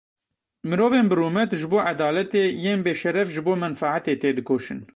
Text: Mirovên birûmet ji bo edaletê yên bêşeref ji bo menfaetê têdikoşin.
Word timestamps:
Mirovên 0.69 1.05
birûmet 1.11 1.49
ji 1.59 1.67
bo 1.71 1.79
edaletê 1.91 2.43
yên 2.63 2.79
bêşeref 2.85 3.27
ji 3.35 3.41
bo 3.45 3.53
menfaetê 3.63 4.13
têdikoşin. 4.21 4.79